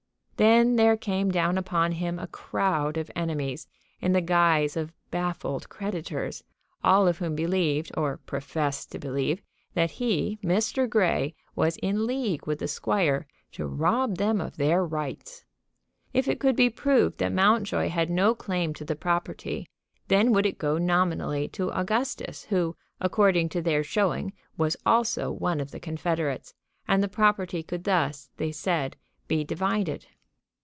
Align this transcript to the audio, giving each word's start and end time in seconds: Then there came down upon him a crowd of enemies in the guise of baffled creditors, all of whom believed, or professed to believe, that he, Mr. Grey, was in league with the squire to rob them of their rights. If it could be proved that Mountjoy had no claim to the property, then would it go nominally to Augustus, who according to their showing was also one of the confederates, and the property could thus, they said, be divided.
Then 0.37 0.75
there 0.75 0.97
came 0.97 1.29
down 1.29 1.55
upon 1.59 1.91
him 1.91 2.17
a 2.17 2.25
crowd 2.25 2.97
of 2.97 3.11
enemies 3.15 3.67
in 3.99 4.13
the 4.13 4.21
guise 4.21 4.75
of 4.75 4.91
baffled 5.11 5.69
creditors, 5.69 6.43
all 6.83 7.07
of 7.07 7.19
whom 7.19 7.35
believed, 7.35 7.91
or 7.95 8.17
professed 8.17 8.91
to 8.91 8.97
believe, 8.97 9.43
that 9.75 9.91
he, 9.91 10.39
Mr. 10.43 10.89
Grey, 10.89 11.35
was 11.55 11.77
in 11.77 12.07
league 12.07 12.47
with 12.47 12.57
the 12.57 12.67
squire 12.67 13.27
to 13.51 13.67
rob 13.67 14.15
them 14.17 14.41
of 14.41 14.57
their 14.57 14.83
rights. 14.83 15.45
If 16.11 16.27
it 16.27 16.39
could 16.39 16.55
be 16.55 16.71
proved 16.71 17.19
that 17.19 17.31
Mountjoy 17.31 17.89
had 17.89 18.09
no 18.09 18.33
claim 18.33 18.73
to 18.73 18.83
the 18.83 18.95
property, 18.95 19.69
then 20.07 20.31
would 20.31 20.47
it 20.47 20.57
go 20.57 20.79
nominally 20.79 21.49
to 21.49 21.69
Augustus, 21.71 22.45
who 22.45 22.75
according 22.99 23.49
to 23.49 23.61
their 23.61 23.83
showing 23.83 24.33
was 24.57 24.75
also 24.87 25.31
one 25.31 25.59
of 25.59 25.69
the 25.69 25.79
confederates, 25.79 26.55
and 26.87 27.03
the 27.03 27.07
property 27.07 27.61
could 27.61 27.83
thus, 27.83 28.31
they 28.37 28.51
said, 28.51 28.97
be 29.27 29.43
divided. 29.43 30.07